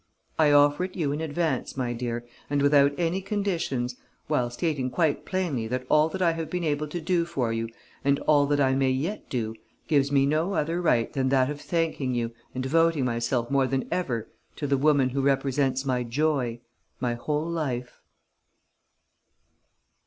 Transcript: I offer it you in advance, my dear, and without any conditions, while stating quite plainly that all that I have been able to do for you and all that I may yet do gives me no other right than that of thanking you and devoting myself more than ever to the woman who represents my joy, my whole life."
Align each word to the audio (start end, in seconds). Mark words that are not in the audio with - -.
I 0.39 0.51
offer 0.51 0.85
it 0.85 0.95
you 0.95 1.11
in 1.11 1.21
advance, 1.21 1.77
my 1.77 1.93
dear, 1.93 2.25
and 2.49 2.59
without 2.63 2.91
any 2.97 3.21
conditions, 3.21 3.97
while 4.25 4.49
stating 4.49 4.89
quite 4.89 5.25
plainly 5.25 5.67
that 5.67 5.85
all 5.89 6.09
that 6.09 6.23
I 6.23 6.31
have 6.31 6.49
been 6.49 6.63
able 6.63 6.87
to 6.87 6.99
do 6.99 7.23
for 7.23 7.53
you 7.53 7.69
and 8.03 8.17
all 8.21 8.47
that 8.47 8.59
I 8.59 8.73
may 8.73 8.89
yet 8.89 9.29
do 9.29 9.53
gives 9.87 10.11
me 10.11 10.25
no 10.25 10.55
other 10.55 10.81
right 10.81 11.13
than 11.13 11.29
that 11.29 11.51
of 11.51 11.61
thanking 11.61 12.15
you 12.15 12.31
and 12.55 12.63
devoting 12.63 13.05
myself 13.05 13.51
more 13.51 13.67
than 13.67 13.87
ever 13.91 14.27
to 14.55 14.65
the 14.65 14.75
woman 14.75 15.09
who 15.09 15.21
represents 15.21 15.85
my 15.85 16.01
joy, 16.01 16.61
my 16.99 17.13
whole 17.13 17.45
life." 17.47 18.01